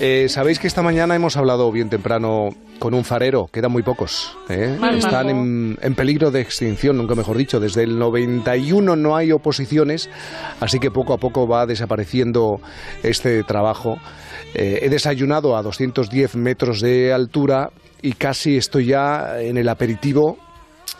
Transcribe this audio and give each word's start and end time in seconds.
Eh, 0.00 0.28
Sabéis 0.28 0.60
que 0.60 0.68
esta 0.68 0.80
mañana 0.80 1.16
hemos 1.16 1.36
hablado 1.36 1.72
bien 1.72 1.90
temprano 1.90 2.50
con 2.78 2.94
un 2.94 3.04
farero, 3.04 3.48
quedan 3.52 3.72
muy 3.72 3.82
pocos. 3.82 4.36
¿eh? 4.48 4.78
Están 4.96 5.28
en, 5.28 5.94
peligro 5.96 6.30
de 6.30 6.40
extinción, 6.40 6.96
nunca 6.96 7.16
mejor 7.16 7.36
dicho. 7.36 7.58
Desde 7.58 7.82
el 7.82 7.98
91 7.98 8.94
no 8.94 9.16
hay 9.16 9.32
oposiciones, 9.32 10.08
así 10.60 10.78
que 10.78 10.92
poco 10.92 11.14
a 11.14 11.18
poco 11.18 11.48
va 11.48 11.66
desapareciendo 11.66 12.60
este 13.02 13.42
trabajo. 13.42 13.98
Eh, 14.54 14.80
he 14.82 14.88
desayunado 14.88 15.56
a 15.56 15.62
210 15.62 16.36
metros 16.36 16.80
de 16.80 17.12
altura 17.12 17.70
y 18.00 18.12
casi 18.12 18.56
estoy 18.56 18.86
ya 18.86 19.40
en 19.40 19.56
el 19.56 19.68
aperitivo 19.68 20.38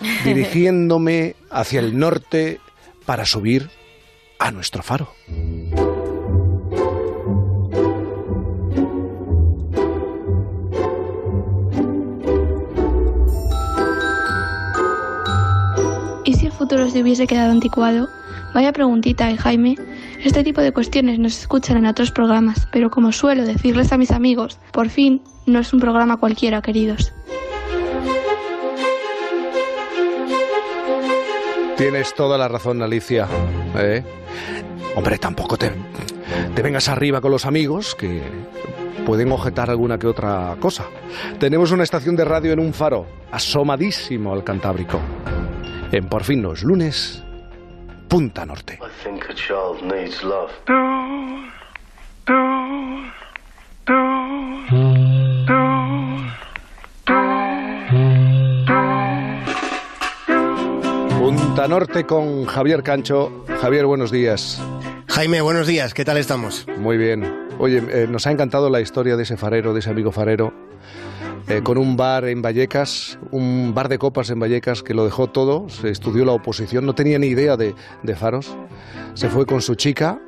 dirigiéndome 0.25 1.37
hacia 1.51 1.79
el 1.79 1.97
norte 1.97 2.59
para 3.07 3.25
subir 3.25 3.71
a 4.41 4.51
nuestro 4.51 4.83
faro. 4.83 5.15
Futuro 16.69 16.91
se 16.91 17.01
hubiese 17.01 17.27
quedado 17.27 17.51
anticuado? 17.51 18.11
Vaya 18.53 18.75
preguntita, 18.75 19.31
¿eh, 19.31 19.39
Jaime? 19.39 19.77
Este 20.23 20.45
tipo 20.45 20.61
de 20.61 20.71
cuestiones 20.71 21.19
nos 21.19 21.39
escuchan 21.39 21.79
en 21.79 21.87
otros 21.87 22.11
programas, 22.11 22.69
pero 22.71 22.91
como 22.91 23.11
suelo 23.11 23.47
decirles 23.47 23.91
a 23.91 23.97
mis 23.97 24.11
amigos, 24.11 24.59
por 24.71 24.91
fin 24.91 25.23
no 25.47 25.61
es 25.61 25.73
un 25.73 25.81
programa 25.81 26.19
cualquiera, 26.19 26.61
queridos. 26.61 27.15
Tienes 31.79 32.15
toda 32.15 32.37
la 32.37 32.49
razón, 32.49 32.83
Alicia. 32.83 33.27
¿eh? 33.75 34.05
Hombre, 34.95 35.17
tampoco 35.17 35.57
te, 35.57 35.73
te 36.55 36.61
vengas 36.61 36.91
arriba 36.91 37.23
con 37.23 37.31
los 37.31 37.47
amigos, 37.47 37.95
que 37.95 38.21
pueden 39.07 39.33
objetar 39.33 39.71
alguna 39.71 39.99
que 39.99 40.07
otra 40.07 40.55
cosa. 40.61 40.85
Tenemos 41.39 41.73
una 41.73 41.85
estación 41.85 42.15
de 42.15 42.27
radio 42.27 42.53
en 42.53 42.59
un 42.61 42.75
faro, 42.75 43.07
asomadísimo 43.33 44.35
al 44.35 44.45
Cantábrico 44.45 45.01
en 45.93 46.09
Por 46.09 46.25
fin 46.25 46.43
los 46.43 46.63
lunes, 46.63 47.23
Punta 48.09 48.45
Norte. 48.47 48.79
Punta 61.19 61.69
Norte 61.69 62.05
con 62.05 62.47
Javier 62.47 62.83
Cancho. 62.83 63.45
Javier, 63.61 63.87
buenos 63.87 64.11
días. 64.11 64.63
Jaime, 65.09 65.41
buenos 65.41 65.67
días. 65.67 65.95
¿Qué 65.95 66.05
tal 66.05 66.17
estamos? 66.17 66.67
Muy 66.79 66.97
bien. 66.97 67.49
Oye, 67.59 67.83
eh, 67.91 68.07
nos 68.09 68.27
ha 68.27 68.31
encantado 68.31 68.71
la 68.71 68.81
historia 68.81 69.17
de 69.17 69.25
ese 69.25 69.37
farero, 69.37 69.75
de 69.75 69.81
ese 69.81 69.91
amigo 69.91 70.13
farero 70.13 70.53
eh, 71.49 71.63
con 71.63 71.79
un 71.79 71.97
bar 71.97 72.27
en 72.27 72.43
Vallecas, 72.43 73.19
un 73.31 73.73
bar 73.75 73.89
de 73.89 73.99
copas 73.99 74.29
en 74.29 74.39
Vallecas 74.39 74.83
que 74.83 74.93
lo 74.93 75.05
dejó 75.05 75.29
todo, 75.29 75.69
se 75.69 75.89
estudió 75.89 76.25
la 76.25 76.33
oposición, 76.33 76.85
no 76.85 76.95
tenía 76.95 77.19
ni 77.19 77.29
idea 77.29 77.57
de, 77.57 77.75
faros, 78.17 78.55
se 79.15 79.31
fue 79.31 79.47
con 79.47 79.63
su 79.63 79.75
chica 79.75 80.21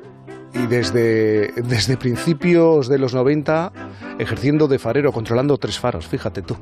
y 0.53 0.65
desde, 0.65 1.51
desde 1.61 1.95
principios 1.97 2.87
de 2.87 2.97
los 2.97 3.13
90 3.13 3.71
ejerciendo 4.17 4.67
de 4.67 4.79
farero, 4.79 5.11
controlando 5.11 5.57
tres 5.57 5.79
faros, 5.79 6.07
fíjate 6.07 6.41
tú. 6.41 6.57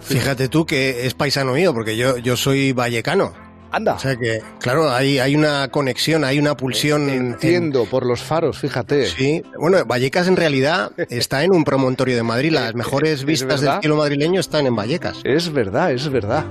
Fíjate 0.00 0.48
tú 0.48 0.64
que 0.64 1.06
es 1.06 1.14
paisano 1.14 1.54
mío, 1.54 1.72
porque 1.74 1.96
yo, 1.96 2.18
yo 2.18 2.36
soy 2.36 2.72
vallecano. 2.72 3.43
Anda. 3.74 3.94
O 3.94 3.98
sea 3.98 4.16
que, 4.16 4.40
claro, 4.60 4.90
hay, 4.90 5.18
hay 5.18 5.34
una 5.34 5.68
conexión, 5.68 6.24
hay 6.24 6.38
una 6.38 6.56
pulsión. 6.56 7.08
Entiendo, 7.08 7.84
por 7.86 8.06
los 8.06 8.22
faros, 8.22 8.58
fíjate. 8.58 9.06
Sí, 9.06 9.42
bueno, 9.58 9.84
Vallecas 9.84 10.28
en 10.28 10.36
realidad 10.36 10.92
está 11.10 11.44
en 11.44 11.52
un 11.52 11.64
promontorio 11.64 12.16
de 12.16 12.22
Madrid. 12.22 12.52
Las 12.52 12.74
mejores 12.76 13.24
vistas 13.24 13.60
del 13.60 13.80
cielo 13.80 13.96
madrileño 13.96 14.40
están 14.40 14.66
en 14.66 14.76
Vallecas. 14.76 15.18
Es 15.24 15.52
verdad, 15.52 15.92
es 15.92 16.08
verdad. 16.08 16.44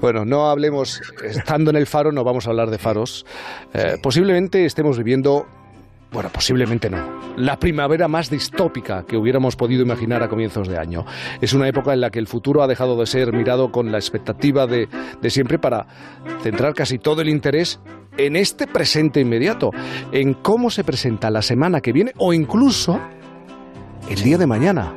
Bueno, 0.00 0.24
no 0.24 0.50
hablemos, 0.50 1.00
estando 1.24 1.70
en 1.70 1.76
el 1.76 1.86
faro, 1.86 2.12
no 2.12 2.24
vamos 2.24 2.46
a 2.46 2.50
hablar 2.50 2.70
de 2.70 2.78
faros. 2.78 3.26
Eh, 3.74 3.96
posiblemente 4.02 4.64
estemos 4.64 4.96
viviendo 4.98 5.46
bueno, 6.12 6.30
posiblemente 6.32 6.90
no. 6.90 7.20
La 7.36 7.58
primavera 7.58 8.08
más 8.08 8.30
distópica 8.30 9.04
que 9.06 9.16
hubiéramos 9.16 9.56
podido 9.56 9.82
imaginar 9.82 10.22
a 10.22 10.28
comienzos 10.28 10.68
de 10.68 10.78
año. 10.78 11.04
Es 11.40 11.52
una 11.52 11.68
época 11.68 11.92
en 11.92 12.00
la 12.00 12.10
que 12.10 12.18
el 12.18 12.26
futuro 12.26 12.62
ha 12.62 12.66
dejado 12.66 12.98
de 12.98 13.06
ser 13.06 13.32
mirado 13.32 13.70
con 13.70 13.92
la 13.92 13.98
expectativa 13.98 14.66
de, 14.66 14.88
siempre 15.28 15.58
para 15.58 15.86
centrar 16.42 16.74
casi 16.74 16.98
todo 16.98 17.22
el 17.22 17.28
interés 17.28 17.80
en 18.16 18.36
este 18.36 18.66
presente 18.66 19.20
inmediato, 19.20 19.70
en 20.12 20.34
cómo 20.34 20.70
se 20.70 20.84
presenta 20.84 21.30
la 21.30 21.42
semana 21.42 21.80
que 21.80 21.92
viene 21.92 22.12
o 22.16 22.32
incluso 22.32 23.00
el 24.08 24.22
día 24.22 24.36
de 24.36 24.46
mañana. 24.46 24.92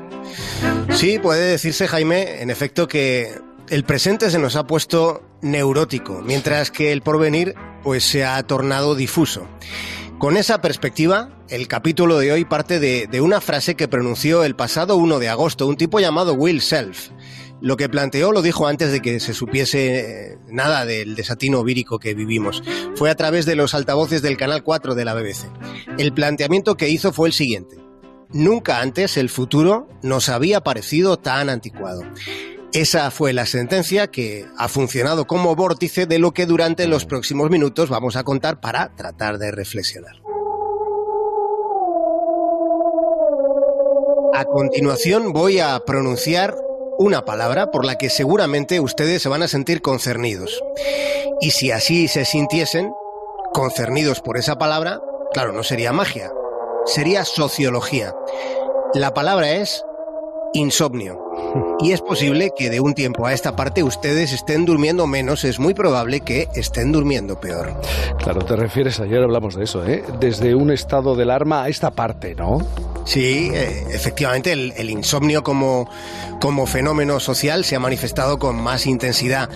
Sí, 0.89 1.19
puede 1.19 1.51
decirse, 1.51 1.87
Jaime, 1.87 2.41
en 2.41 2.49
efecto, 2.49 2.87
que 2.87 3.27
el 3.69 3.83
presente 3.83 4.31
se 4.31 4.39
nos 4.39 4.55
ha 4.55 4.65
puesto 4.65 5.21
neurótico, 5.41 6.21
mientras 6.25 6.71
que 6.71 6.91
el 6.91 7.01
porvenir 7.01 7.53
pues 7.83 8.03
se 8.03 8.25
ha 8.25 8.41
tornado 8.43 8.95
difuso. 8.95 9.47
Con 10.23 10.37
esa 10.37 10.61
perspectiva, 10.61 11.37
el 11.49 11.67
capítulo 11.67 12.17
de 12.17 12.31
hoy 12.31 12.45
parte 12.45 12.79
de, 12.79 13.19
una 13.19 13.41
frase 13.41 13.75
que 13.75 13.89
pronunció 13.89 14.45
el 14.45 14.55
pasado 14.55 14.95
1 14.95 15.19
de 15.19 15.27
agosto 15.27 15.67
un 15.67 15.75
tipo 15.75 15.99
llamado 15.99 16.33
Will 16.33 16.61
Self. 16.61 17.09
Lo 17.59 17.75
que 17.75 17.89
planteó 17.89 18.31
lo 18.31 18.41
dijo 18.41 18.65
antes 18.65 18.93
de 18.93 19.01
que 19.01 19.19
se 19.19 19.33
supiese 19.33 19.99
eh, 20.31 20.37
nada 20.47 20.85
del 20.85 21.15
desatino 21.15 21.61
vírico 21.65 21.99
que 21.99 22.13
vivimos. 22.13 22.63
Fue 22.95 23.09
a 23.09 23.15
través 23.15 23.45
de 23.45 23.57
los 23.57 23.73
altavoces 23.73 24.21
del 24.21 24.37
Canal 24.37 24.63
4 24.63 24.95
de 24.95 25.03
la 25.03 25.13
BBC. 25.13 25.51
El 25.97 26.13
planteamiento 26.13 26.77
que 26.77 26.87
hizo 26.87 27.11
fue 27.11 27.27
el 27.27 27.33
siguiente. 27.33 27.75
Nunca 28.31 28.79
antes 28.79 29.17
el 29.17 29.27
futuro 29.27 29.89
nos 30.03 30.29
había 30.29 30.61
parecido 30.61 31.17
tan 31.17 31.49
anticuado. 31.49 32.01
Esa 32.73 33.11
fue 33.11 33.33
la 33.33 33.45
sentencia 33.45 34.07
que 34.07 34.47
ha 34.57 34.67
funcionado 34.67 35.27
como 35.27 35.55
vórtice 35.55 36.07
de 36.07 36.17
lo 36.17 36.31
que 36.31 36.47
durante 36.47 36.87
los 36.87 37.05
próximos 37.05 37.51
minutos 37.51 37.87
vamos 37.87 38.15
a 38.15 38.23
contar 38.23 38.59
para 38.61 38.95
tratar 38.95 39.37
de 39.37 39.51
reflexionar. 39.51 40.15
A 44.33 44.45
continuación 44.45 45.33
voy 45.33 45.59
a 45.59 45.79
pronunciar 45.85 46.57
una 46.97 47.25
palabra 47.25 47.69
por 47.69 47.85
la 47.85 47.99
que 47.99 48.09
seguramente 48.09 48.79
ustedes 48.79 49.21
se 49.21 49.29
van 49.29 49.43
a 49.43 49.47
sentir 49.47 49.83
concernidos. 49.83 50.63
Y 51.41 51.51
si 51.51 51.69
así 51.69 52.07
se 52.07 52.25
sintiesen, 52.25 52.91
concernidos 53.53 54.19
por 54.19 54.35
esa 54.35 54.57
palabra, 54.57 54.99
claro, 55.31 55.51
no 55.51 55.61
sería 55.61 55.93
magia, 55.93 56.31
sería 56.87 57.23
sociología. 57.23 58.15
La 58.95 59.13
palabra 59.13 59.51
es 59.51 59.85
insomnio. 60.53 61.22
Y 61.79 61.91
es 61.91 62.01
posible 62.01 62.51
que 62.57 62.69
de 62.69 62.79
un 62.79 62.93
tiempo 62.93 63.25
a 63.25 63.33
esta 63.33 63.55
parte 63.55 63.83
ustedes 63.83 64.31
estén 64.31 64.65
durmiendo 64.65 65.05
menos, 65.05 65.43
es 65.43 65.59
muy 65.59 65.73
probable 65.73 66.21
que 66.21 66.47
estén 66.55 66.91
durmiendo 66.91 67.39
peor. 67.39 67.79
Claro, 68.17 68.41
te 68.41 68.55
refieres, 68.55 68.99
ayer 68.99 69.21
hablamos 69.21 69.55
de 69.55 69.65
eso, 69.65 69.85
¿eh? 69.85 70.03
Desde 70.19 70.55
un 70.55 70.71
estado 70.71 71.15
de 71.15 71.23
alarma 71.23 71.63
a 71.63 71.69
esta 71.69 71.91
parte, 71.91 72.35
¿no? 72.35 72.59
Sí, 73.05 73.49
eh, 73.53 73.85
efectivamente, 73.91 74.53
el, 74.53 74.89
insomnio 74.89 75.43
como, 75.43 75.89
como 76.39 76.65
fenómeno 76.65 77.19
social 77.19 77.65
se 77.65 77.75
ha 77.75 77.79
manifestado 77.79 78.39
con 78.39 78.55
más 78.55 78.85
intensidad 78.85 79.49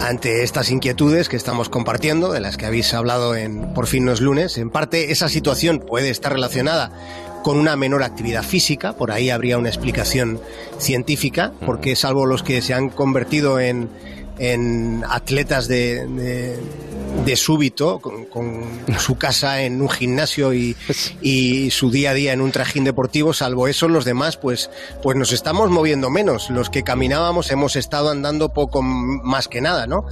ante 0.00 0.42
estas 0.42 0.70
inquietudes 0.70 1.28
que 1.28 1.36
estamos 1.36 1.68
compartiendo, 1.68 2.32
de 2.32 2.40
las 2.40 2.56
que 2.56 2.66
habéis 2.66 2.92
hablado 2.94 3.36
en 3.36 3.72
Por 3.72 3.86
fin 3.86 4.04
no 4.04 4.12
es 4.12 4.20
lunes. 4.20 4.58
En 4.58 4.70
parte, 4.70 5.12
esa 5.12 5.28
situación 5.28 5.78
puede 5.78 6.10
estar 6.10 6.32
relacionada 6.32 6.90
con 7.48 7.58
una 7.58 7.76
menor 7.76 8.02
actividad 8.02 8.42
física, 8.42 8.92
por 8.92 9.10
ahí 9.10 9.30
habría 9.30 9.56
una 9.56 9.70
explicación 9.70 10.38
científica, 10.76 11.50
porque 11.64 11.96
salvo 11.96 12.26
los 12.26 12.42
que 12.42 12.60
se 12.60 12.74
han 12.74 12.90
convertido 12.90 13.58
en, 13.58 13.88
en 14.38 15.02
atletas 15.08 15.66
de, 15.66 16.06
de, 16.08 16.58
súbito, 17.36 18.00
con, 18.00 18.66
su 18.98 19.16
casa 19.16 19.62
en 19.62 19.80
un 19.80 19.88
gimnasio 19.88 20.52
y, 20.54 20.76
y, 21.20 21.70
su 21.70 21.90
día 21.90 22.10
a 22.10 22.14
día 22.14 22.32
en 22.32 22.40
un 22.40 22.52
trajín 22.52 22.84
deportivo, 22.84 23.32
salvo 23.32 23.68
eso, 23.68 23.88
los 23.88 24.04
demás, 24.04 24.36
pues, 24.36 24.70
pues 25.02 25.16
nos 25.16 25.32
estamos 25.32 25.70
moviendo 25.70 26.10
menos. 26.10 26.50
Los 26.50 26.70
que 26.70 26.82
caminábamos 26.82 27.50
hemos 27.50 27.76
estado 27.76 28.10
andando 28.10 28.52
poco 28.52 28.82
más 28.82 29.48
que 29.48 29.60
nada, 29.60 29.86
¿no? 29.86 30.06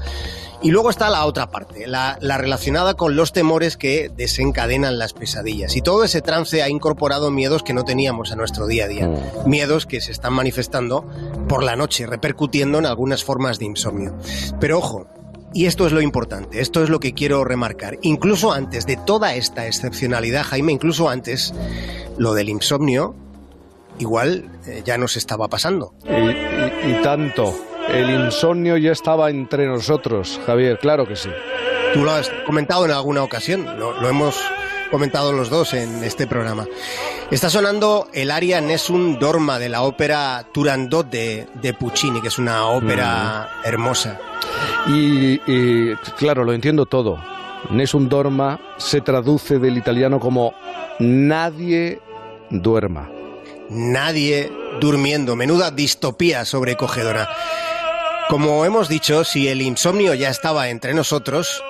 Y 0.63 0.71
luego 0.71 0.91
está 0.91 1.11
la 1.11 1.27
otra 1.27 1.51
parte, 1.51 1.87
la, 1.87 2.17
relacionada 2.21 2.95
con 2.95 3.15
los 3.15 3.33
temores 3.33 3.77
que 3.77 4.11
desencadenan 4.17 4.99
las 4.99 5.13
pesadillas. 5.13 5.77
Y 5.77 5.83
todo 5.83 6.03
ese 6.03 6.23
trance 6.23 6.63
ha 6.63 6.69
incorporado 6.69 7.31
miedos 7.31 7.63
que 7.63 7.75
no 7.75 7.85
teníamos 7.85 8.33
a 8.33 8.37
nuestro 8.37 8.67
día 8.67 8.87
a 8.87 8.89
día. 8.89 9.07
Mm. 9.07 9.49
Miedos 9.49 9.87
que 9.87 10.01
se 10.01 10.13
están 10.13 10.33
manifestando 10.33 11.07
por 11.49 11.63
la 11.63 11.77
noche, 11.77 12.07
repercutiendo 12.07 12.79
en 12.79 12.87
algunas 12.87 13.23
formas 13.23 13.59
de 13.59 13.67
insomnio. 13.67 14.17
Pero 14.59 14.79
ojo, 14.79 15.07
y 15.57 15.65
esto 15.65 15.87
es 15.87 15.93
lo 15.93 16.03
importante, 16.03 16.61
esto 16.61 16.85
es 16.85 16.91
lo 16.91 17.01
que 17.01 17.15
quiero 17.15 17.43
remarcar. 17.43 17.97
Incluso 18.03 18.53
antes 18.53 18.85
de 18.85 18.99
toda 18.99 19.35
esta 19.35 19.67
excepcionalidad, 19.67 20.45
Jaime, 20.45 20.73
incluso 20.73 21.09
antes, 21.09 21.55
lo 22.19 22.35
del 22.35 22.51
insomnio, 22.51 23.15
igual 23.99 24.51
eh, 24.67 24.83
ya 24.85 24.99
nos 24.99 25.17
estaba 25.17 25.49
pasando. 25.49 25.95
y 26.05 27.03
tanto. 27.03 27.55
El 27.89 28.11
insomnio 28.11 28.77
ya 28.77 28.93
estaba 28.93 29.31
entre 29.31 29.67
nosotros, 29.67 30.39
Javier, 30.45 30.79
claro 30.79 31.09
que 31.09 31.17
sí. 31.17 31.31
Tú 31.95 32.05
lo 32.05 32.11
has 32.11 32.29
comentado 32.45 32.85
en 32.85 32.91
alguna 32.91 33.23
ocasión, 33.23 33.79
lo, 33.79 34.07
hemos 34.07 34.39
comentado 34.91 35.33
los 35.33 35.51
dos 35.51 35.75
en 35.75 36.03
este 36.05 36.27
programa. 36.27 36.67
Está 37.31 37.51
sonando 37.51 38.09
el 38.13 38.31
aria 38.31 38.61
Nessun 38.61 39.19
Dorma 39.19 39.59
de 39.59 39.69
la 39.69 39.83
ópera 39.83 40.47
Turandot 40.53 41.09
de, 41.09 41.47
de 41.55 41.75
Puccini, 41.75 42.21
que 42.21 42.29
es 42.29 42.39
una 42.39 42.67
ópera 42.67 43.49
hermosa. 43.65 44.19
Y, 44.89 45.39
claro, 46.19 46.45
lo 46.45 46.53
entiendo 46.53 46.87
todo. 46.87 47.23
Nessun 47.71 48.09
Dorma 48.09 48.61
se 48.77 49.01
traduce 49.01 49.59
del 49.59 49.77
italiano 49.77 50.21
como 50.21 50.55
nadie 51.01 52.01
duerma. 52.51 53.11
Nadie 53.69 54.53
durmiendo. 54.81 55.35
Menuda 55.35 55.71
distopía 55.71 56.45
sobrecogedora. 56.45 57.29
Como 58.29 58.65
hemos 58.65 58.89
dicho, 58.89 59.25
si 59.25 59.49
el 59.49 59.63
insomnio 59.63 60.15
ya 60.15 60.31
estaba 60.31 60.69
entre 60.69 60.95
nosotros, 60.95 61.63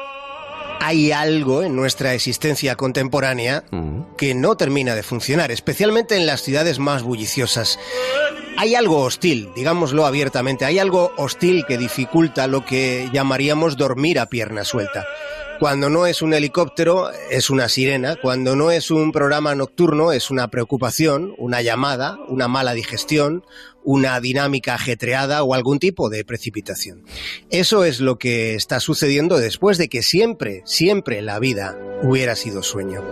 hay 0.80 1.12
algo 1.12 1.62
en 1.62 1.74
nuestra 1.76 2.14
existencia 2.14 2.76
contemporánea 2.76 3.64
mm. 3.70 4.16
que 4.16 4.34
no 4.34 4.56
termina 4.56 4.94
de 4.94 5.02
funcionar, 5.02 5.50
especialmente 5.50 6.16
en 6.16 6.26
las 6.26 6.42
ciudades 6.42 6.78
más 6.78 7.02
bulliciosas. 7.02 7.78
Hay 8.58 8.74
algo 8.74 9.02
hostil, 9.02 9.50
digámoslo 9.54 10.06
abiertamente, 10.06 10.64
hay 10.64 10.78
algo 10.78 11.12
hostil 11.16 11.64
que 11.66 11.76
dificulta 11.76 12.46
lo 12.46 12.64
que 12.64 13.08
llamaríamos 13.12 13.76
dormir 13.76 14.18
a 14.18 14.26
pierna 14.26 14.64
suelta. 14.64 15.06
Cuando 15.58 15.88
no 15.88 16.06
es 16.06 16.20
un 16.20 16.34
helicóptero, 16.34 17.10
es 17.30 17.48
una 17.48 17.68
sirena. 17.68 18.16
Cuando 18.20 18.56
no 18.56 18.70
es 18.70 18.90
un 18.90 19.10
programa 19.10 19.54
nocturno, 19.54 20.12
es 20.12 20.30
una 20.30 20.48
preocupación, 20.48 21.34
una 21.38 21.62
llamada, 21.62 22.18
una 22.28 22.46
mala 22.46 22.74
digestión, 22.74 23.42
una 23.82 24.20
dinámica 24.20 24.74
ajetreada 24.74 25.42
o 25.42 25.54
algún 25.54 25.78
tipo 25.78 26.10
de 26.10 26.24
precipitación. 26.24 27.04
Eso 27.50 27.84
es 27.84 28.00
lo 28.00 28.18
que 28.18 28.54
está 28.54 28.80
sucediendo 28.80 29.38
después 29.38 29.78
de 29.78 29.88
que 29.88 30.02
siempre, 30.02 30.62
siempre 30.66 31.22
la 31.22 31.38
vida 31.38 31.78
hubiera 32.02 32.36
sido 32.36 32.62
sueño. 32.62 33.02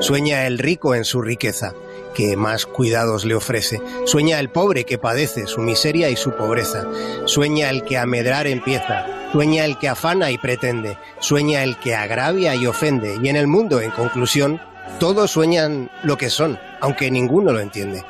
Sueña 0.00 0.46
el 0.46 0.58
rico 0.58 0.94
en 0.94 1.04
su 1.04 1.22
riqueza 1.22 1.74
que 2.14 2.36
más 2.36 2.66
cuidados 2.66 3.24
le 3.24 3.34
ofrece. 3.34 3.80
Sueña 4.04 4.40
el 4.40 4.50
pobre 4.50 4.84
que 4.84 4.98
padece 4.98 5.46
su 5.46 5.60
miseria 5.60 6.10
y 6.10 6.16
su 6.16 6.32
pobreza. 6.32 6.86
Sueña 7.24 7.70
el 7.70 7.84
que 7.84 7.96
a 7.96 8.04
medrar 8.04 8.46
empieza. 8.46 9.17
Sueña 9.32 9.66
el 9.66 9.78
que 9.78 9.88
afana 9.88 10.30
y 10.30 10.38
pretende. 10.38 10.96
Sueña 11.20 11.62
el 11.62 11.76
que 11.78 11.94
agravia 11.94 12.54
y 12.54 12.66
ofende. 12.66 13.18
Y 13.22 13.28
en 13.28 13.36
el 13.36 13.46
mundo, 13.46 13.80
en 13.80 13.90
conclusión, 13.90 14.60
todos 14.98 15.30
sueñan 15.30 15.90
lo 16.02 16.16
que 16.16 16.30
son, 16.30 16.58
aunque 16.80 17.10
ninguno 17.10 17.52
lo 17.52 17.60
entiende. 17.60 18.02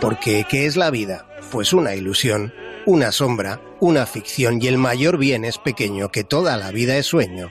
Porque, 0.00 0.46
¿qué 0.48 0.66
es 0.66 0.76
la 0.76 0.90
vida? 0.90 1.26
Pues 1.50 1.72
una 1.72 1.94
ilusión, 1.94 2.52
una 2.86 3.12
sombra, 3.12 3.60
una 3.80 4.06
ficción, 4.06 4.60
y 4.62 4.66
el 4.66 4.78
mayor 4.78 5.18
bien 5.18 5.44
es 5.44 5.58
pequeño, 5.58 6.08
que 6.08 6.24
toda 6.24 6.56
la 6.56 6.70
vida 6.70 6.96
es 6.96 7.06
sueño. 7.06 7.50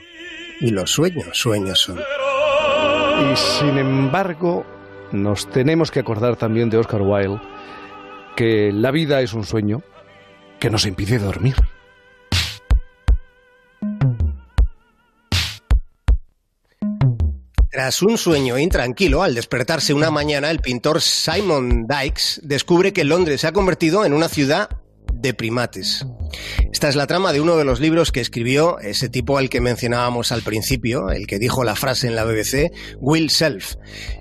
Y 0.60 0.70
los 0.70 0.90
sueños, 0.90 1.38
sueños 1.38 1.78
son. 1.80 1.98
Y 1.98 3.36
sin 3.36 3.78
embargo, 3.78 4.66
nos 5.12 5.48
tenemos 5.48 5.90
que 5.90 6.00
acordar 6.00 6.36
también 6.36 6.70
de 6.70 6.78
Oscar 6.78 7.02
Wilde, 7.02 7.40
que 8.36 8.72
la 8.72 8.90
vida 8.90 9.20
es 9.20 9.32
un 9.32 9.44
sueño 9.44 9.82
que 10.58 10.70
nos 10.70 10.86
impide 10.86 11.18
dormir. 11.18 11.54
Tras 17.72 18.02
un 18.02 18.18
sueño 18.18 18.58
intranquilo, 18.58 19.22
al 19.22 19.34
despertarse 19.34 19.94
una 19.94 20.10
mañana, 20.10 20.50
el 20.50 20.60
pintor 20.60 21.00
Simon 21.00 21.86
Dykes 21.86 22.42
descubre 22.42 22.92
que 22.92 23.02
Londres 23.02 23.40
se 23.40 23.46
ha 23.46 23.52
convertido 23.52 24.04
en 24.04 24.12
una 24.12 24.28
ciudad 24.28 24.68
de 25.10 25.32
primates. 25.32 26.04
Esta 26.70 26.90
es 26.90 26.96
la 26.96 27.06
trama 27.06 27.32
de 27.32 27.40
uno 27.40 27.56
de 27.56 27.64
los 27.64 27.80
libros 27.80 28.12
que 28.12 28.20
escribió 28.20 28.78
ese 28.80 29.08
tipo 29.08 29.38
al 29.38 29.48
que 29.48 29.62
mencionábamos 29.62 30.32
al 30.32 30.42
principio, 30.42 31.08
el 31.08 31.26
que 31.26 31.38
dijo 31.38 31.64
la 31.64 31.74
frase 31.74 32.08
en 32.08 32.14
la 32.14 32.24
BBC, 32.24 32.72
Will 33.00 33.30
Self. 33.30 33.76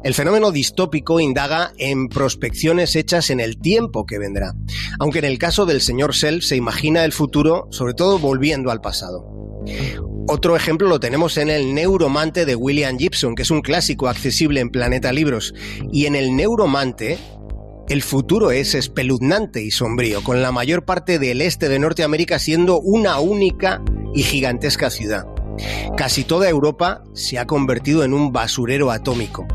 El 0.06 0.14
fenómeno 0.14 0.52
distópico 0.52 1.20
indaga 1.20 1.74
en 1.78 2.08
prospecciones 2.08 2.96
hechas 2.96 3.32
en 3.32 3.42
el 3.42 3.60
tiempo 3.60 4.06
que 4.06 4.18
vendrá, 4.18 4.54
aunque 4.98 5.20
en 5.20 5.26
el 5.26 5.38
caso 5.38 5.66
del 5.66 5.82
señor 5.82 6.16
Self 6.16 6.46
se 6.46 6.56
imagina 6.56 7.04
el 7.04 7.12
futuro, 7.12 7.68
sobre 7.72 7.96
todo 7.96 8.18
volviendo 8.18 8.72
al 8.72 8.80
pasado. 8.80 9.26
Otro 10.28 10.56
ejemplo 10.56 10.88
lo 10.88 11.00
tenemos 11.00 11.38
en 11.38 11.50
el 11.50 11.74
Neuromante 11.74 12.46
de 12.46 12.56
William 12.56 12.98
Gibson, 12.98 13.36
que 13.36 13.42
es 13.42 13.52
un 13.52 13.62
clásico 13.62 14.08
accesible 14.08 14.62
en 14.62 14.70
Planeta 14.70 15.12
Libros. 15.12 15.54
Y 15.92 16.06
en 16.06 16.16
el 16.16 16.36
Neuromante, 16.36 17.18
el 17.90 18.02
futuro 18.02 18.52
es 18.52 18.76
espeluznante 18.76 19.62
y 19.62 19.72
sombrío, 19.72 20.24
con 20.24 20.42
la 20.42 20.52
mayor 20.52 20.86
parte 20.86 21.20
del 21.20 21.42
este 21.42 21.68
de 21.68 21.80
Norteamérica 21.80 22.40
siendo 22.40 22.80
una 22.80 23.20
única 23.20 23.82
y 24.14 24.24
gigantesca 24.24 24.90
ciudad. 24.90 25.26
Casi 25.98 26.24
toda 26.24 26.50
Europa 26.50 27.04
se 27.14 27.38
ha 27.38 27.46
convertido 27.46 28.04
en 28.04 28.14
un 28.14 28.32
basurero 28.32 28.92
atómico 28.92 29.46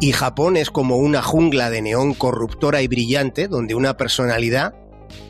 y 0.00 0.12
Japón 0.12 0.56
es 0.56 0.70
como 0.70 0.96
una 0.96 1.22
jungla 1.22 1.70
de 1.70 1.82
neón 1.82 2.14
corruptora 2.14 2.82
y 2.82 2.88
brillante 2.88 3.48
donde 3.48 3.74
una 3.74 3.96
personalidad 3.96 4.74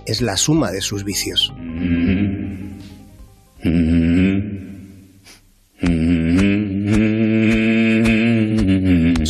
es 0.07 0.21
la 0.21 0.37
suma 0.37 0.71
de 0.71 0.83
sus 0.83 1.05
vicios. 1.05 1.53
Mm-hmm. 1.57 2.79
Mm-hmm. 3.65 4.10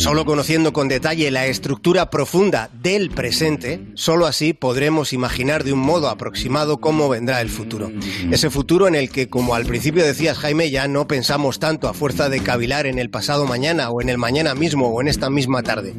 Solo 0.01 0.25
conociendo 0.25 0.73
con 0.73 0.87
detalle 0.87 1.29
la 1.29 1.45
estructura 1.45 2.09
profunda 2.09 2.71
del 2.81 3.11
presente, 3.11 3.85
solo 3.93 4.25
así 4.25 4.51
podremos 4.53 5.13
imaginar 5.13 5.63
de 5.63 5.73
un 5.73 5.79
modo 5.79 6.09
aproximado 6.09 6.79
cómo 6.79 7.07
vendrá 7.07 7.39
el 7.39 7.49
futuro. 7.49 7.91
Ese 8.31 8.49
futuro 8.49 8.87
en 8.87 8.95
el 8.95 9.11
que, 9.11 9.29
como 9.29 9.53
al 9.53 9.67
principio 9.67 10.03
decías 10.03 10.39
Jaime, 10.39 10.71
ya 10.71 10.87
no 10.87 11.05
pensamos 11.05 11.59
tanto 11.59 11.87
a 11.87 11.93
fuerza 11.93 12.29
de 12.29 12.39
cavilar 12.39 12.87
en 12.87 12.97
el 12.97 13.11
pasado 13.11 13.45
mañana 13.45 13.91
o 13.91 14.01
en 14.01 14.09
el 14.09 14.17
mañana 14.17 14.55
mismo 14.55 14.87
o 14.87 15.01
en 15.01 15.07
esta 15.07 15.29
misma 15.29 15.61
tarde. 15.61 15.93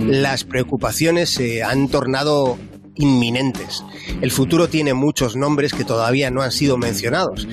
Las 0.00 0.42
preocupaciones 0.42 1.30
se 1.30 1.62
han 1.62 1.86
tornado 1.86 2.58
inminentes. 2.96 3.84
El 4.20 4.32
futuro 4.32 4.68
tiene 4.68 4.94
muchos 4.94 5.36
nombres 5.36 5.74
que 5.74 5.84
todavía 5.84 6.28
no 6.32 6.42
han 6.42 6.50
sido 6.50 6.76
mencionados 6.76 7.46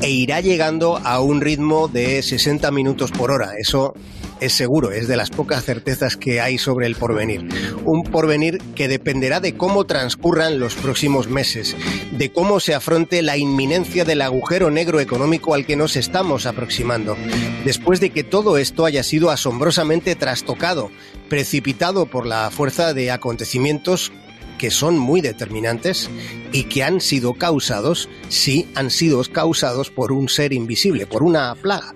e 0.00 0.10
irá 0.10 0.40
llegando 0.40 0.98
a 0.98 1.20
un 1.20 1.40
ritmo 1.40 1.88
de 1.88 2.22
60 2.22 2.70
minutos 2.70 3.10
por 3.10 3.32
hora. 3.32 3.54
Eso 3.58 3.94
es 4.40 4.54
seguro, 4.54 4.90
es 4.90 5.06
de 5.06 5.16
las 5.16 5.30
pocas 5.30 5.64
certezas 5.64 6.16
que 6.16 6.40
hay 6.40 6.58
sobre 6.58 6.86
el 6.86 6.96
porvenir. 6.96 7.46
Un 7.84 8.02
porvenir 8.02 8.58
que 8.74 8.88
dependerá 8.88 9.40
de 9.40 9.54
cómo 9.54 9.84
transcurran 9.84 10.58
los 10.58 10.74
próximos 10.74 11.28
meses, 11.28 11.76
de 12.12 12.32
cómo 12.32 12.58
se 12.58 12.74
afronte 12.74 13.22
la 13.22 13.36
inminencia 13.36 14.04
del 14.04 14.22
agujero 14.22 14.70
negro 14.70 15.00
económico 15.00 15.54
al 15.54 15.66
que 15.66 15.76
nos 15.76 15.96
estamos 15.96 16.46
aproximando, 16.46 17.16
después 17.64 18.00
de 18.00 18.10
que 18.10 18.24
todo 18.24 18.56
esto 18.56 18.86
haya 18.86 19.02
sido 19.02 19.30
asombrosamente 19.30 20.16
trastocado, 20.16 20.90
precipitado 21.28 22.06
por 22.06 22.26
la 22.26 22.50
fuerza 22.50 22.94
de 22.94 23.10
acontecimientos 23.10 24.10
que 24.58 24.70
son 24.70 24.98
muy 24.98 25.20
determinantes 25.20 26.10
y 26.52 26.64
que 26.64 26.82
han 26.82 27.00
sido 27.00 27.34
causados, 27.34 28.08
sí, 28.28 28.70
han 28.74 28.90
sido 28.90 29.22
causados 29.24 29.90
por 29.90 30.12
un 30.12 30.28
ser 30.28 30.52
invisible, 30.52 31.06
por 31.06 31.22
una 31.22 31.54
plaga, 31.54 31.94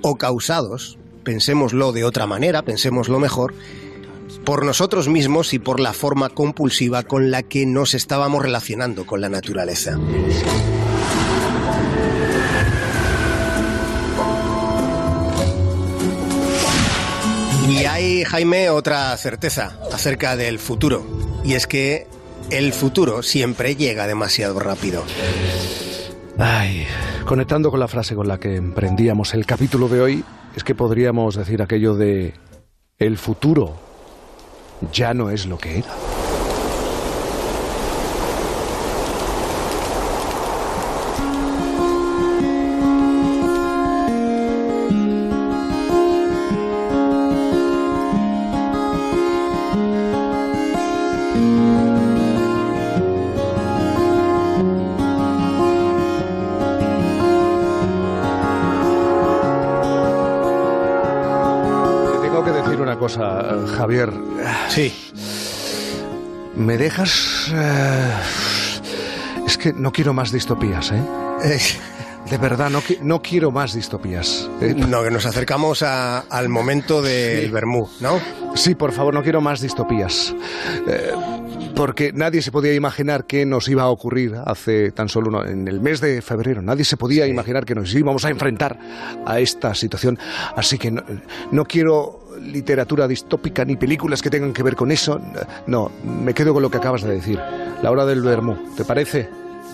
o 0.00 0.16
causados 0.16 0.98
pensémoslo 1.26 1.90
de 1.90 2.04
otra 2.04 2.24
manera, 2.24 2.62
pensémoslo 2.62 3.18
mejor, 3.18 3.52
por 4.44 4.64
nosotros 4.64 5.08
mismos 5.08 5.52
y 5.54 5.58
por 5.58 5.80
la 5.80 5.92
forma 5.92 6.28
compulsiva 6.28 7.02
con 7.02 7.32
la 7.32 7.42
que 7.42 7.66
nos 7.66 7.94
estábamos 7.94 8.42
relacionando 8.42 9.04
con 9.06 9.20
la 9.20 9.28
naturaleza. 9.28 9.98
Y 17.68 17.84
hay, 17.86 18.22
Jaime, 18.22 18.70
otra 18.70 19.16
certeza 19.16 19.80
acerca 19.92 20.36
del 20.36 20.60
futuro, 20.60 21.04
y 21.44 21.54
es 21.54 21.66
que 21.66 22.06
el 22.50 22.72
futuro 22.72 23.24
siempre 23.24 23.74
llega 23.74 24.06
demasiado 24.06 24.60
rápido. 24.60 25.02
Ay, 26.38 26.86
conectando 27.24 27.72
con 27.72 27.80
la 27.80 27.88
frase 27.88 28.14
con 28.14 28.28
la 28.28 28.38
que 28.38 28.54
emprendíamos 28.54 29.34
el 29.34 29.44
capítulo 29.44 29.88
de 29.88 30.00
hoy, 30.00 30.24
es 30.56 30.64
que 30.64 30.74
podríamos 30.74 31.36
decir 31.36 31.60
aquello 31.62 31.94
de 31.94 32.32
el 32.98 33.18
futuro 33.18 33.76
ya 34.90 35.12
no 35.14 35.30
es 35.30 35.46
lo 35.46 35.58
que 35.58 35.78
era. 35.78 36.15
Javier. 63.76 64.12
Sí. 64.68 64.94
¿Me 66.54 66.78
dejas...? 66.78 67.52
Eh, 67.52 68.12
es 69.46 69.58
que 69.58 69.72
no 69.72 69.92
quiero 69.92 70.12
más 70.12 70.32
distopías, 70.32 70.92
¿eh? 70.92 71.02
De 72.30 72.38
verdad, 72.38 72.70
no, 72.70 72.82
no 73.02 73.22
quiero 73.22 73.52
más 73.52 73.72
distopías. 73.74 74.50
Eh, 74.60 74.74
no, 74.74 75.02
que 75.04 75.10
nos 75.12 75.26
acercamos 75.26 75.82
al 75.82 76.48
momento 76.48 77.00
del 77.00 77.52
Bermú, 77.52 77.88
¿no? 78.00 78.20
Sí, 78.56 78.74
por 78.74 78.92
favor, 78.92 79.14
no 79.14 79.22
quiero 79.22 79.40
más 79.40 79.60
distopías. 79.60 80.34
Eh, 80.88 81.12
porque 81.76 82.12
nadie 82.12 82.42
se 82.42 82.50
podía 82.50 82.74
imaginar 82.74 83.26
qué 83.26 83.46
nos 83.46 83.68
iba 83.68 83.82
a 83.82 83.90
ocurrir 83.90 84.34
hace 84.44 84.90
tan 84.90 85.08
solo 85.08 85.28
uno, 85.28 85.44
en 85.44 85.68
el 85.68 85.80
mes 85.80 86.00
de 86.00 86.20
febrero. 86.22 86.62
Nadie 86.62 86.84
se 86.84 86.96
podía 86.96 87.26
imaginar 87.26 87.64
que 87.64 87.74
nos 87.74 87.94
íbamos 87.94 88.24
a 88.24 88.30
enfrentar 88.30 88.78
a 89.24 89.38
esta 89.38 89.74
situación. 89.74 90.18
Así 90.56 90.78
que 90.78 90.90
no, 90.90 91.64
quiero 91.66 92.25
literatura 92.40 93.08
distópica 93.08 93.64
ni 93.64 93.76
películas 93.76 94.22
que 94.22 94.30
tengan 94.30 94.52
que 94.52 94.62
ver 94.62 94.76
con 94.76 94.92
eso. 94.92 95.20
No, 95.66 95.90
me 96.04 96.34
quedo 96.34 96.52
con 96.52 96.62
lo 96.62 96.70
que 96.70 96.78
acabas 96.78 97.02
de 97.02 97.14
decir. 97.14 97.38
La 97.82 97.90
hora 97.90 98.06
del 98.06 98.22
Bermú, 98.22 98.56
¿te 98.76 98.84
parece? 98.84 99.28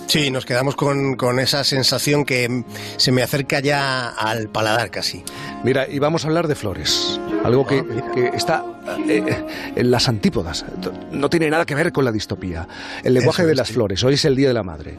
Sí, 0.06 0.30
nos 0.30 0.44
quedamos 0.44 0.76
con, 0.76 1.16
con, 1.16 1.38
esa 1.38 1.64
sensación 1.64 2.24
que 2.24 2.64
se 2.96 3.12
me 3.12 3.22
acerca 3.22 3.60
ya 3.60 4.08
al 4.08 4.48
paladar 4.48 4.90
casi. 4.90 5.24
Mira, 5.64 5.88
y 5.88 5.98
vamos 6.00 6.24
a 6.24 6.28
hablar 6.28 6.48
de 6.48 6.54
flores. 6.54 7.18
Algo 7.44 7.66
que, 7.66 7.78
ah, 7.78 8.10
que 8.14 8.26
está 8.34 8.64
eh, 9.08 9.24
eh, 9.26 9.46
en 9.76 9.90
las 9.90 10.08
antípodas. 10.08 10.64
No 11.10 11.30
tiene 11.30 11.48
nada 11.50 11.64
que 11.64 11.74
ver 11.74 11.92
con 11.92 12.04
la 12.04 12.12
distopía. 12.12 12.68
El 13.02 13.14
lenguaje 13.14 13.46
de 13.46 13.54
las 13.54 13.70
flores. 13.70 14.02
Hoy 14.04 14.14
es 14.14 14.24
el 14.24 14.36
Día 14.36 14.48
de 14.48 14.54
la 14.54 14.62
Madre. 14.62 14.98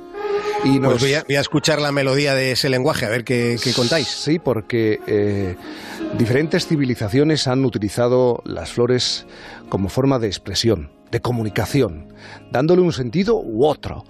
Y 0.65 0.79
pues 0.79 1.01
voy, 1.01 1.36
a, 1.36 1.41
escuchar 1.41 1.82
la 1.82 1.91
melodía 1.91 2.36
de 2.36 2.51
ese 2.51 2.70
lenguaje, 2.70 3.05
a 3.05 3.10
ver 3.10 3.24
qué, 3.25 3.58
contáis. 3.75 4.08
Sí, 4.08 4.39
porque 4.39 5.00
eh, 5.08 5.58
diferentes 6.17 6.67
civilizaciones 6.67 7.48
han 7.48 7.65
utilizado 7.65 8.41
las 8.46 8.72
flores 8.72 9.25
como 9.67 9.89
forma 9.89 10.20
de 10.20 10.27
expresión 10.27 10.89
de 11.13 11.22
comunicación, 11.22 12.12
dándole 12.51 12.82
un 12.82 12.91
sentido 12.91 13.39
u 13.39 13.65
otro. 13.65 14.03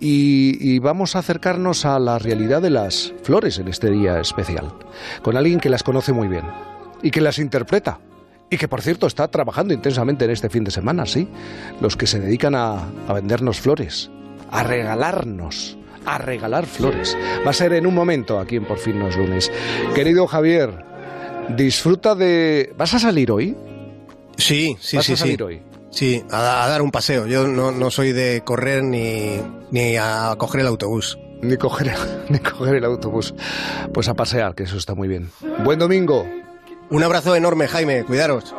Y, 0.00 0.80
vamos 0.80 1.14
a 1.14 1.20
acercarnos 1.20 1.84
a 1.84 2.00
la 2.00 2.18
realidad 2.18 2.60
de 2.60 2.70
las 2.70 3.14
flores 3.22 3.60
en 3.60 3.68
este 3.68 3.90
día 3.90 4.18
especial, 4.18 4.74
con 5.22 5.36
alguien 5.36 5.60
que 5.60 5.68
las 5.70 5.84
conoce 5.84 6.12
muy 6.12 6.26
bien 6.26 6.44
y 7.00 7.12
que 7.12 7.20
las 7.20 7.38
interpreta. 7.38 8.00
Y 8.50 8.56
que, 8.56 8.66
por 8.66 8.82
cierto, 8.82 9.06
está 9.06 9.28
trabajando 9.28 9.72
intensamente 9.72 10.24
en 10.24 10.32
este 10.32 10.48
fin 10.48 10.64
de 10.64 10.70
semana, 10.72 11.06
¿sí? 11.06 11.28
Los 11.80 11.96
que 11.96 12.06
se 12.08 12.18
dedican 12.18 12.54
a, 12.56 12.88
a 13.06 13.12
vendernos 13.12 13.60
flores, 13.60 14.10
a 14.50 14.64
regalarnos, 14.64 15.77
a 16.04 16.18
regalar 16.18 16.66
flores. 16.66 17.16
Va 17.46 17.50
a 17.50 17.54
ser 17.54 17.72
en 17.72 17.86
un 17.86 17.94
momento 17.94 18.38
aquí 18.38 18.56
en 18.56 18.64
Por 18.64 18.78
fin 18.78 18.98
no 18.98 19.08
es 19.08 19.16
lunes. 19.16 19.50
Querido 19.94 20.26
Javier, 20.26 20.84
disfruta 21.56 22.14
de... 22.14 22.72
¿Vas 22.76 22.94
a 22.94 22.98
salir 22.98 23.30
hoy? 23.30 23.56
Sí, 24.36 24.76
sí, 24.80 24.96
¿Vas 24.96 25.06
sí. 25.06 25.12
a 25.12 25.16
salir 25.16 25.42
hoy? 25.42 25.62
Sí, 25.90 26.24
a, 26.30 26.66
dar 26.68 26.82
un 26.82 26.90
paseo. 26.90 27.26
Yo 27.26 27.46
no, 27.48 27.90
soy 27.90 28.12
de 28.12 28.42
correr 28.44 28.82
ni, 28.82 29.40
ni 29.70 29.96
a 29.96 30.34
coger 30.38 30.60
el 30.60 30.66
autobús. 30.66 31.18
Ni 31.40 31.56
coger, 31.56 31.94
ni 32.28 32.38
coger 32.38 32.76
el 32.76 32.84
autobús. 32.84 33.34
Pues 33.92 34.08
a 34.08 34.14
pasear, 34.14 34.54
que 34.54 34.64
eso 34.64 34.76
está 34.76 34.94
muy 34.94 35.08
bien. 35.08 35.30
Buen 35.64 35.78
domingo. 35.78 36.26
Un 36.90 37.02
abrazo 37.02 37.34
enorme, 37.36 37.68
Jaime. 37.68 38.04
Cuidaros. 38.04 38.54